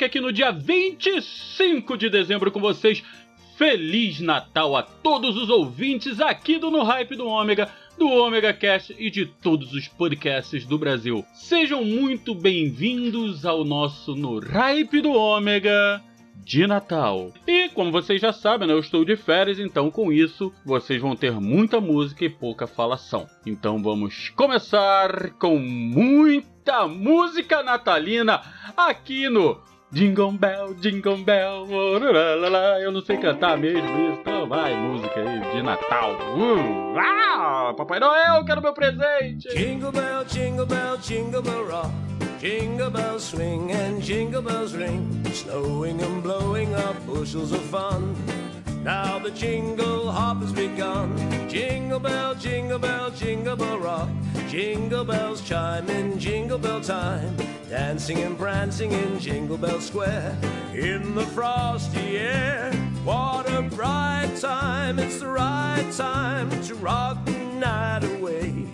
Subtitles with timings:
[0.00, 3.02] Maverick, aqui no dia 25 de dezembro com vocês.
[3.56, 8.96] Feliz Natal a todos os ouvintes aqui do No Hype do Ômega, do Ômega Cast
[8.98, 11.24] e de todos os podcasts do Brasil.
[11.34, 16.02] Sejam muito bem-vindos ao nosso No Hype do Ômega
[16.36, 17.34] de Natal.
[17.46, 21.14] E como vocês já sabem, né, eu estou de férias, então com isso vocês vão
[21.14, 23.28] ter muita música e pouca falação.
[23.44, 28.40] Então vamos começar com muita música natalina
[28.74, 32.80] aqui no Jingle Bell, Jingle Bell, orararara.
[32.80, 36.12] eu não sei cantar mesmo isso, então vai música aí de Natal.
[36.12, 39.48] Uh, ah, Papai Noel, quero meu presente!
[39.48, 41.90] Jingle bell, jingle bell, jingle bell rock.
[42.38, 45.24] Jingle bells swing and jingle bells ring.
[45.32, 48.14] Snowing and blowing up bushels of fun.
[48.84, 51.16] Now the jingle hop has begun.
[51.48, 54.08] Jingle bell, jingle bell, jingle bell rock.
[54.48, 57.36] Jingle bells chime in jingle bell time.
[57.70, 60.36] Dancing and prancing in Jingle Bell Square.
[60.74, 62.72] In the frosty air.
[63.04, 64.98] What a bright time.
[64.98, 68.66] It's the right time to rock the night away.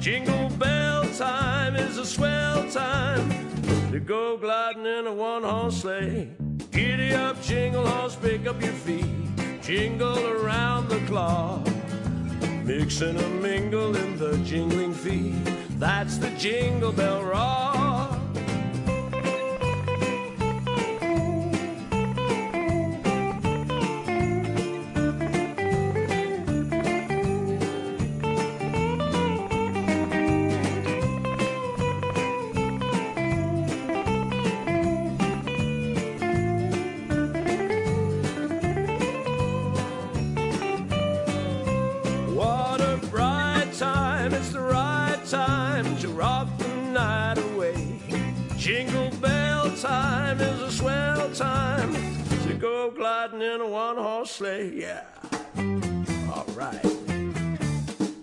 [0.00, 3.30] Jingle bell time is a swell time
[3.92, 6.28] to go gliding in a one horse sleigh.
[6.72, 9.06] Giddy up, jingle horse, pick up your feet,
[9.62, 11.64] jingle around the clock.
[12.64, 15.36] Mix and mingle in the jingling feet.
[15.78, 17.91] That's the jingle bell rock.
[54.40, 55.02] Yeah.
[56.34, 56.80] All right.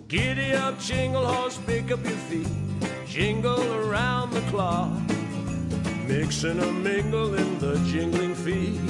[0.08, 2.48] Giddy up, jingle horse, pick up your feet.
[3.06, 4.90] Jingle around the clock.
[6.08, 8.80] Mix and a mingle in the jingling feet.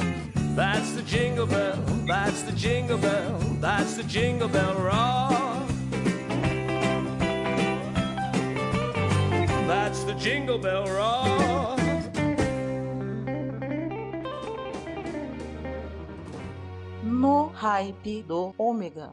[0.56, 1.76] That's the jingle bell,
[2.06, 5.68] that's the jingle bell, that's the jingle bell rock.
[9.68, 11.69] That's the jingle bell rock.
[17.60, 19.12] Hype do Ômega.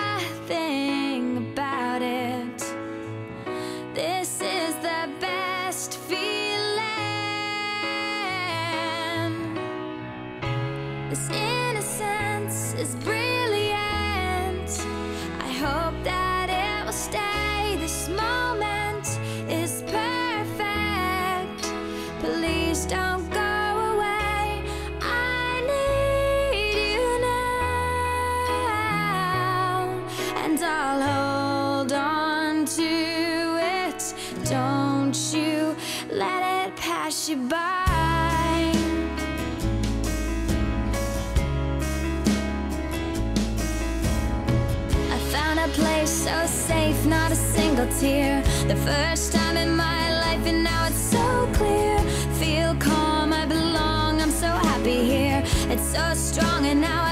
[48.01, 48.41] tear.
[48.67, 51.99] The first time in my life, and now it's so clear.
[52.41, 55.43] Feel calm, I belong, I'm so happy here.
[55.73, 57.10] It's so strong, and now I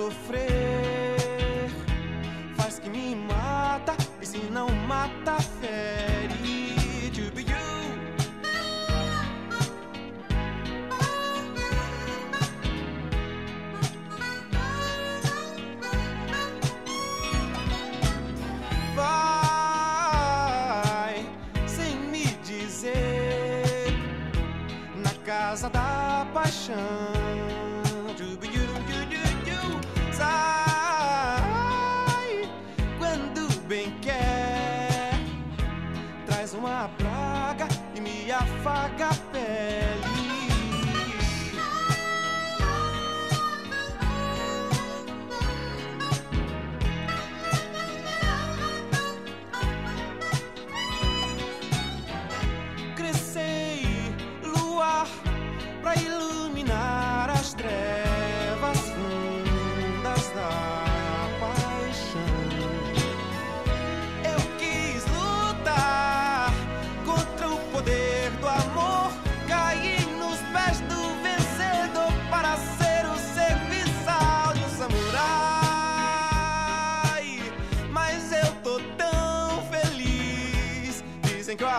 [0.00, 0.49] sofrer.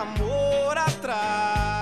[0.02, 1.81] amor atrás.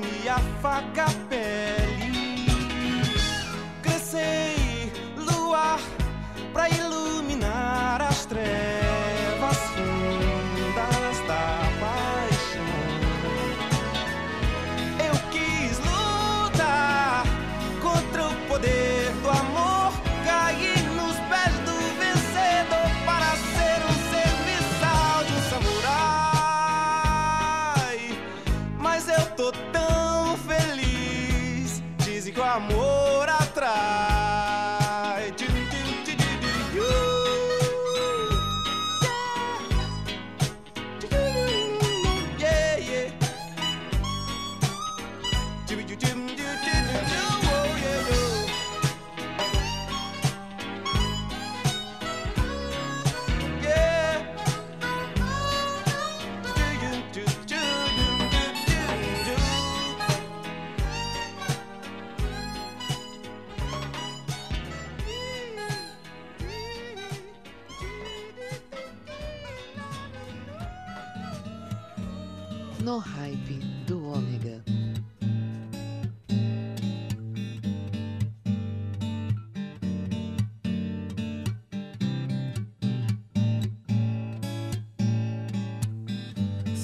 [0.00, 1.27] me, I forgot.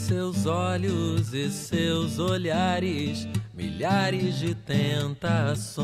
[0.04, 5.75] seus olhos e seus olhares, milhares de tentações.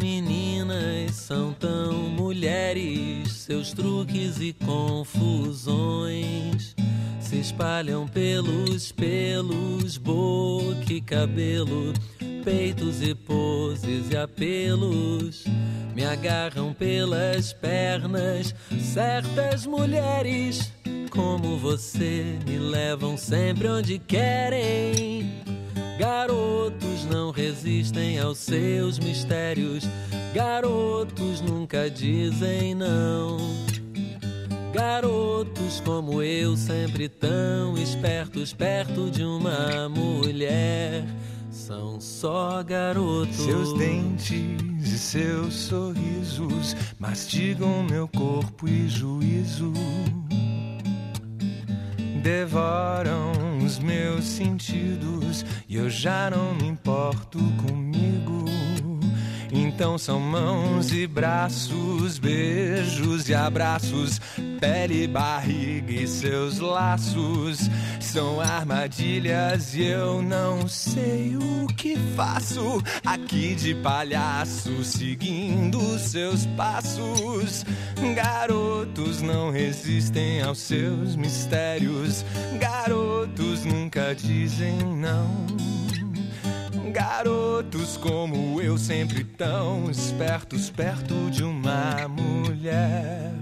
[0.00, 6.10] Meninas são tão mulheres, seus truques e confusões
[7.20, 11.92] se espalham pelos pelos, boca e cabelo,
[12.42, 15.44] peitos e poses e apelos.
[15.94, 20.72] Me agarram pelas pernas certas mulheres
[21.10, 25.42] como você me levam sempre onde querem.
[25.98, 29.84] Garotos não resistem aos seus mistérios.
[30.32, 33.36] Garotos nunca dizem não.
[34.72, 41.04] Garotos como eu, sempre tão espertos, perto de uma mulher.
[41.50, 43.36] São só garotos.
[43.36, 44.38] Seus dentes
[44.80, 49.72] e seus sorrisos mastigam meu corpo e juízo.
[52.22, 53.32] Devoram
[53.64, 58.44] os meus sentidos e eu já não me importo comigo.
[59.52, 64.20] Então são mãos e braços, beijos e abraços,
[64.60, 67.70] pele, barriga e seus laços.
[67.98, 77.64] São armadilhas e eu não sei o que faço aqui de palhaço, seguindo seus passos.
[78.90, 82.24] Garotos não resistem aos seus mistérios,
[82.58, 85.46] garotos nunca dizem não.
[86.92, 93.32] Garotos como eu, sempre tão espertos, perto de uma mulher,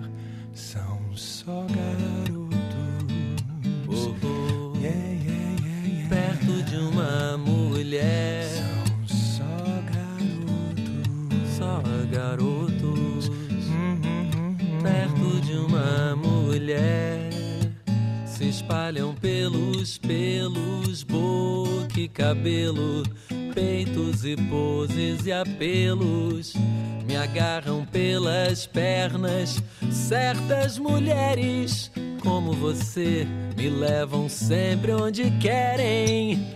[0.53, 2.59] são só garotos.
[3.89, 4.77] Oh, oh.
[4.77, 6.09] Yeah, yeah, yeah.
[6.11, 8.45] Perto de uma mulher,
[9.07, 11.57] São só garotos.
[11.57, 11.83] só
[12.13, 12.68] garotos.
[16.69, 17.31] Mulher,
[18.27, 23.05] se espalham pelos pelos, boca e cabelo,
[23.55, 26.53] peitos e poses e apelos.
[27.07, 31.91] Me agarram pelas pernas, certas mulheres
[32.23, 33.27] como você
[33.57, 36.55] me levam sempre onde querem.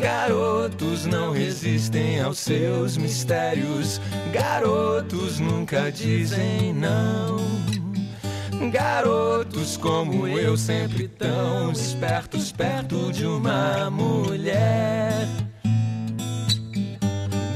[0.00, 4.00] Garotos não resistem aos seus mistérios.
[4.32, 7.71] Garotos nunca dizem não.
[8.70, 15.26] Garotos como eu, sempre tão espertos, perto de uma mulher.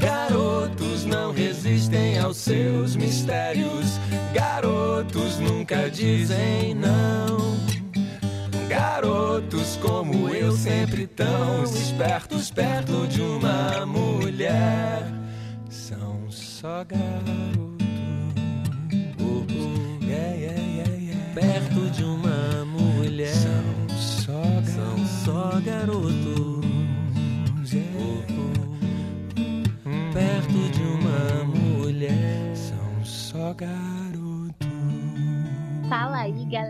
[0.01, 3.99] Garotos não resistem aos seus mistérios.
[4.33, 7.57] Garotos nunca dizem não.
[8.67, 15.03] Garotos como eu, sempre tão espertos, perto de uma mulher.
[15.69, 17.66] São só garotos.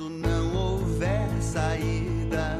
[0.00, 2.58] Quando não houver saída,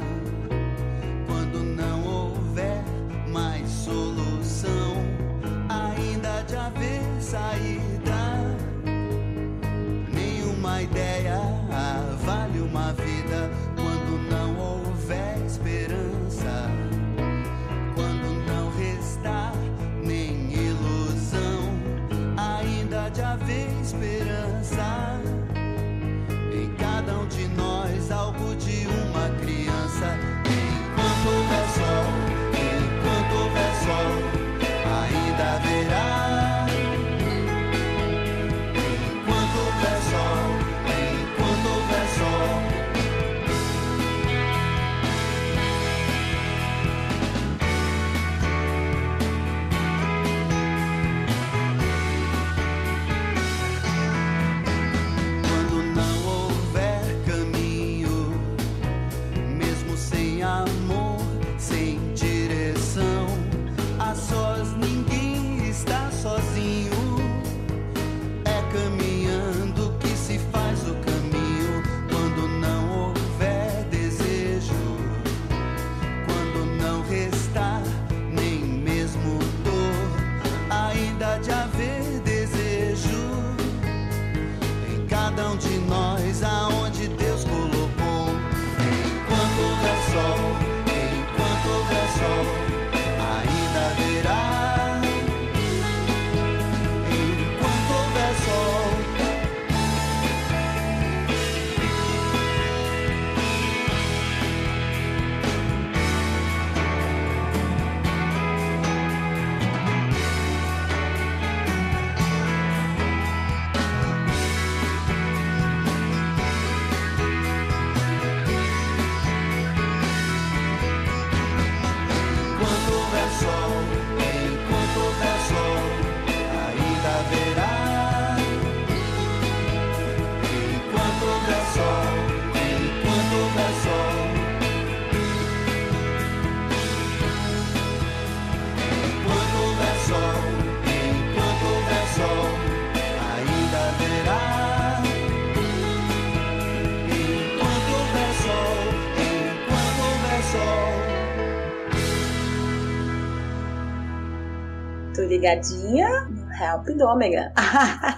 [155.41, 157.07] ligadinha no Help do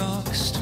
[0.00, 0.59] exhaust.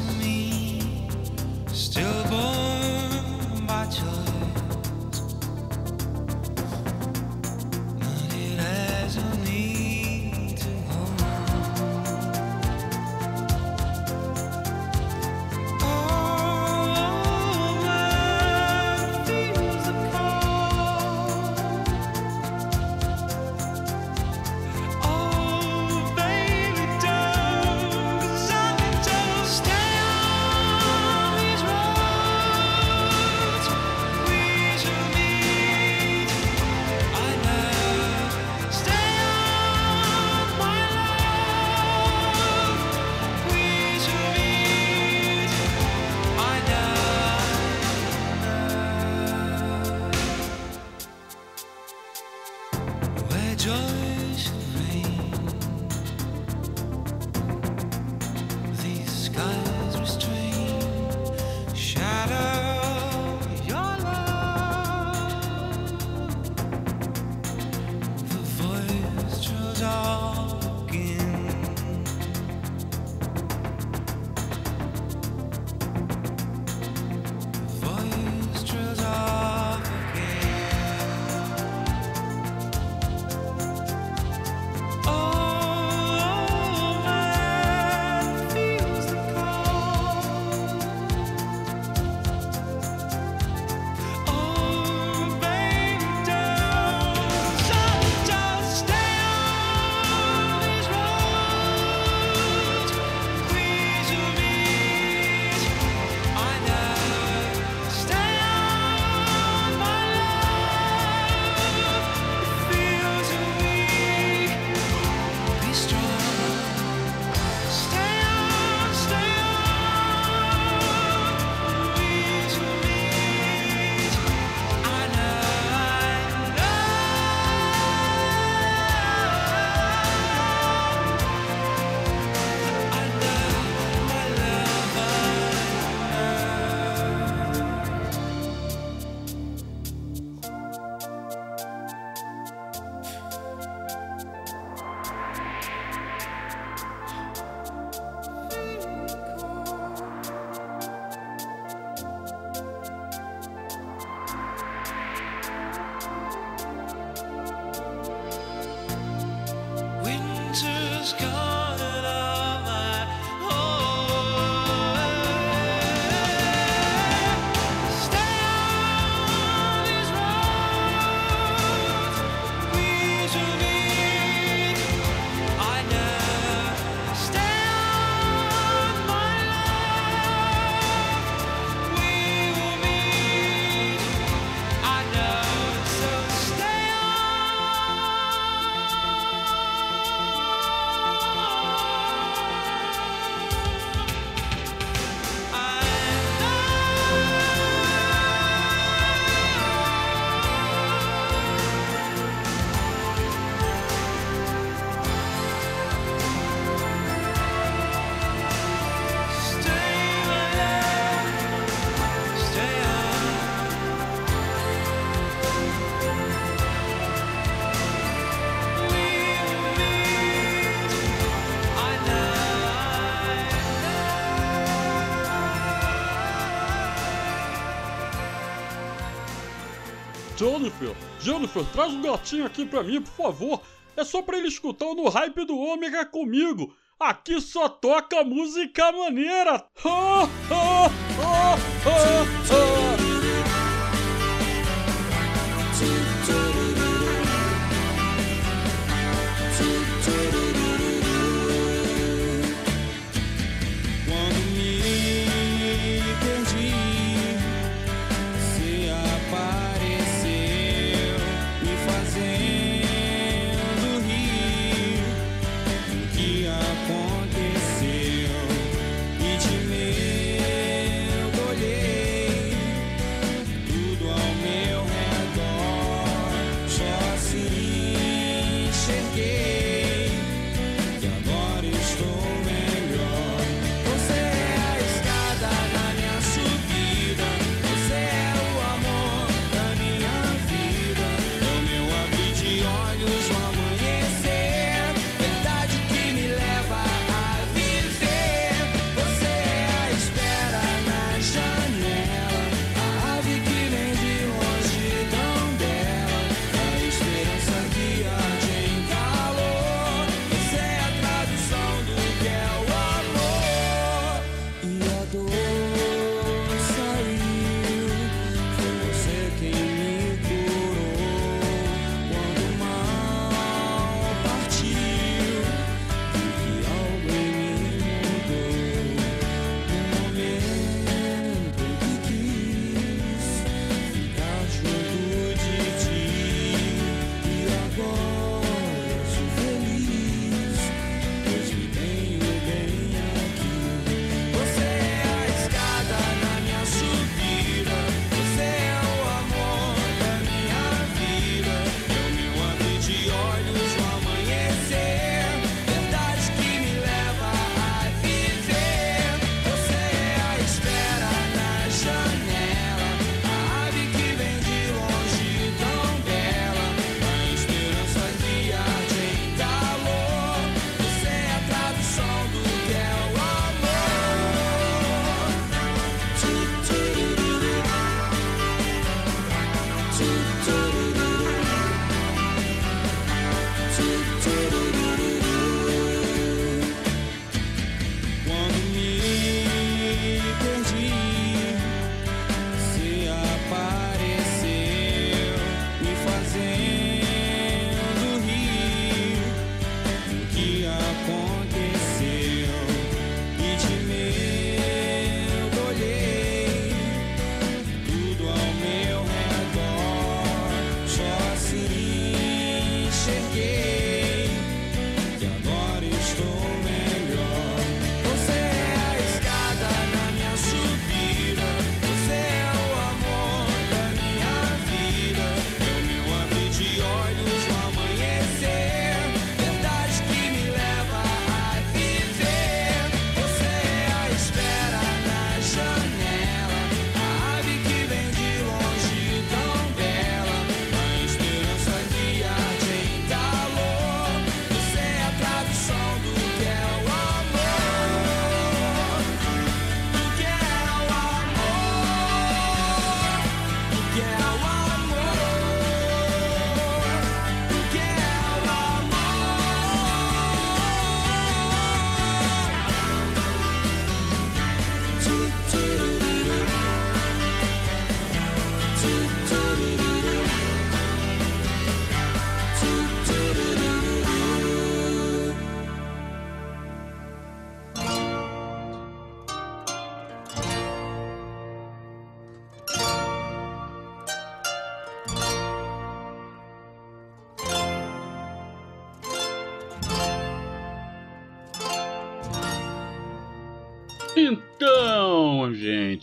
[231.19, 233.61] Jennifer, traz um gatinho aqui pra mim, por favor.
[233.95, 236.73] É só pra ele escutar o No Hype do Ômega comigo.
[236.99, 239.65] Aqui só toca música maneira.
[239.83, 240.85] Ha, ha,
[241.19, 241.57] ha,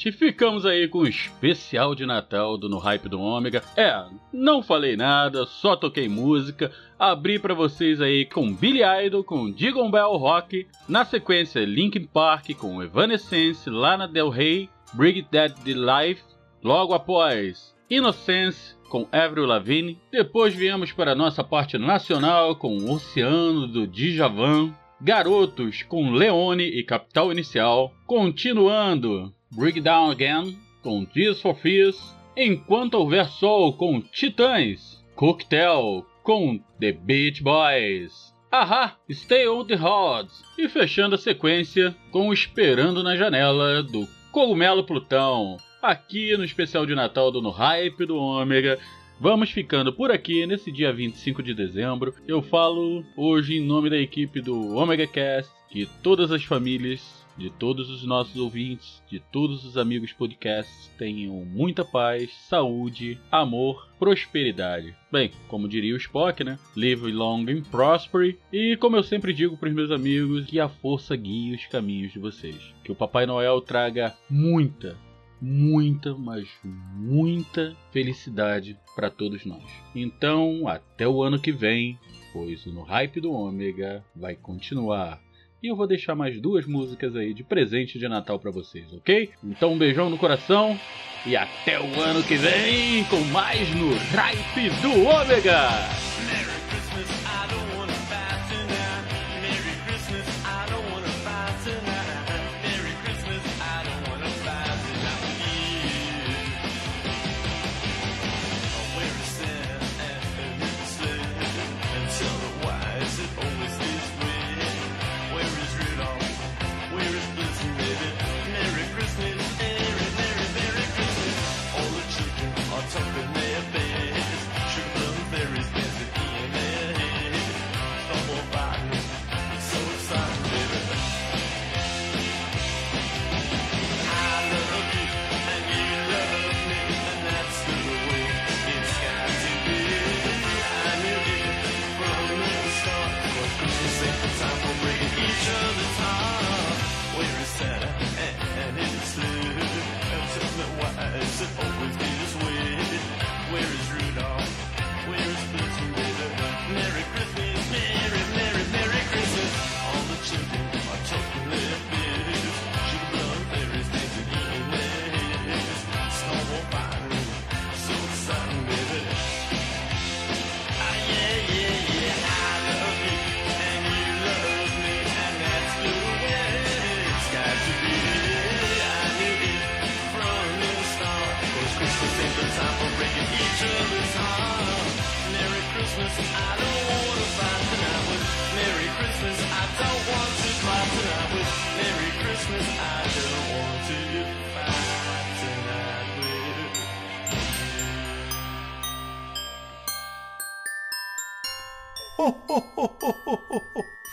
[0.07, 3.63] gente, ficamos aí com o especial de Natal do No Hype do Ômega.
[3.77, 6.71] É, não falei nada, só toquei música.
[6.99, 10.67] Abri pra vocês aí com Billy Idol, com Digon Bell Rock.
[10.89, 16.23] Na sequência, Linkin Park com Evanescence, Lana Del Rey, Bring Dead the Life.
[16.63, 19.99] Logo após, Innocence com Avril Lavigne.
[20.13, 24.73] Depois viemos para nossa parte nacional com Oceano do Djavan.
[24.99, 27.93] Garotos com Leone e Capital Inicial.
[28.07, 32.15] Continuando, Break Down Again com Tears for Fears.
[32.37, 35.03] Enquanto houver sol com Titãs.
[35.15, 38.35] Cocktail com The Beach Boys.
[38.53, 40.45] Aha, Stay on the Rods.
[40.59, 45.57] E fechando a sequência com Esperando na Janela do Cogumelo Plutão.
[45.83, 48.79] Aqui no especial de Natal do No Hype do Ômega.
[49.19, 52.15] Vamos ficando por aqui nesse dia 25 de dezembro.
[52.29, 57.51] Eu falo hoje em nome da equipe do Omega Cast, de todas as famílias, de
[57.51, 60.91] todos os nossos ouvintes, de todos os amigos podcasts.
[60.99, 64.95] Tenham muita paz, saúde, amor, prosperidade.
[65.11, 66.59] Bem, como diria o Spock, né?
[66.77, 68.37] Live long and prosper.
[68.53, 72.13] E como eu sempre digo para os meus amigos, que a força guie os caminhos
[72.13, 72.75] de vocês.
[72.83, 74.97] Que o Papai Noel traga muita,
[75.41, 79.65] muita, mas muita felicidade para todos nós.
[79.95, 81.99] Então, até o ano que vem,
[82.33, 85.21] pois o No Hype do Ômega vai continuar.
[85.67, 89.31] E eu vou deixar mais duas músicas aí de presente de Natal para vocês, ok?
[89.43, 90.79] Então, um beijão no coração
[91.27, 96.56] e até o ano que vem com mais no Hype do Ômega!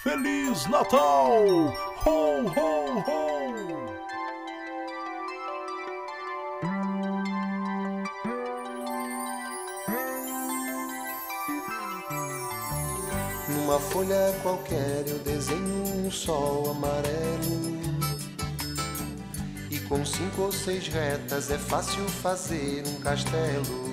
[0.04, 1.46] Feliz Natal!
[2.06, 3.54] Ho, ho, ho!
[13.48, 17.80] Numa folha qualquer eu desenho um sol amarelo.
[19.72, 23.93] E com cinco ou seis retas é fácil fazer um castelo.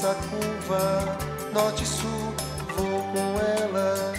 [0.00, 1.18] imensa curva,
[1.52, 2.34] norte sul,
[2.74, 4.14] vou com ela,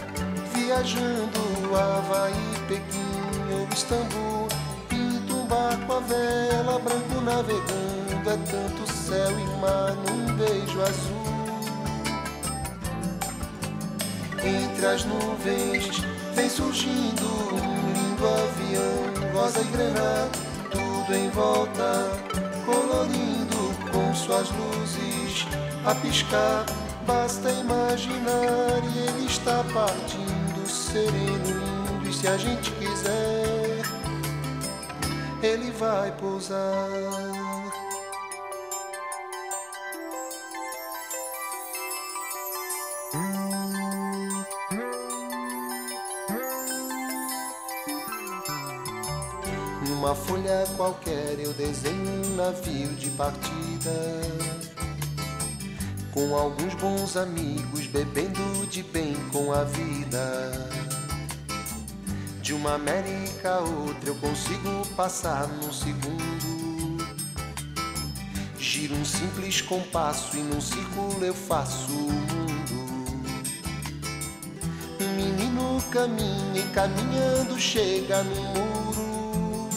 [0.54, 2.34] viajando Havaí,
[2.68, 4.48] Pequim ou Istambul.
[4.88, 11.22] Pinto um barco a vela, branco navegando, é tanto céu e mar num beijo azul.
[14.44, 16.04] Entre as nuvens
[16.36, 20.28] vem surgindo um lindo avião, rosa e grená,
[20.70, 22.12] tudo em volta,
[22.66, 25.48] colorindo com suas luzes
[25.86, 26.66] a piscar.
[27.06, 32.10] Basta imaginar e ele está partindo, sereno, lindo.
[32.10, 33.82] E se a gente quiser,
[35.82, 36.88] vai pousar.
[49.88, 54.71] Numa folha qualquer eu desenho um navio de partida.
[56.14, 60.52] Com alguns bons amigos bebendo de bem com a vida.
[62.42, 66.98] De uma América a outra eu consigo passar num segundo.
[68.60, 73.22] Giro um simples compasso e num círculo eu faço o mundo.
[75.00, 79.70] Um menino caminha e caminhando chega no muro.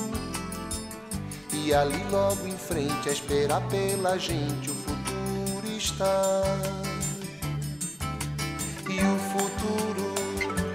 [1.52, 4.83] E ali logo em frente a esperar pela gente o
[5.84, 6.42] está.
[8.88, 10.14] E o futuro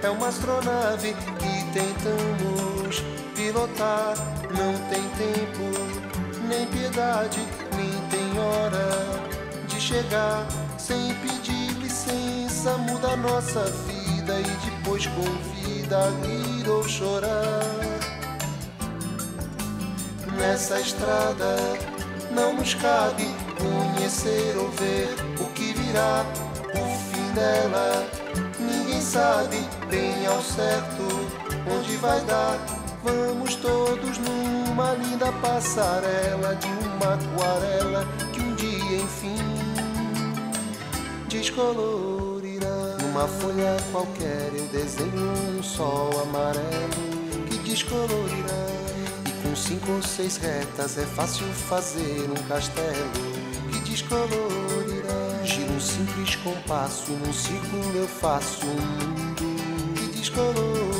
[0.02, 3.02] é uma astronave que tentamos
[3.34, 4.14] pilotar.
[4.50, 7.40] Não tem tempo, nem piedade,
[7.76, 10.46] nem tem hora de chegar.
[10.78, 17.60] Sem pedir licença, muda nossa vida e depois convida a rir ou chorar.
[20.36, 21.56] Nessa estrada
[22.30, 26.24] não nos cabe conhecer ou ver o que virá,
[26.74, 28.06] o fim dela.
[28.58, 29.58] Ninguém sabe
[29.88, 31.02] bem ao certo
[31.70, 32.58] onde vai dar.
[33.02, 39.36] Vamos todos numa linda passarela de uma aquarela que um dia enfim
[41.28, 42.96] descolorirá.
[43.00, 48.66] Numa folha qualquer eu desenho um sol amarelo que descolorirá.
[49.26, 53.39] E com cinco ou seis retas é fácil fazer um castelo
[54.10, 55.44] que descolorirá.
[55.44, 60.99] Giro um simples compasso, num círculo eu faço um mundo que.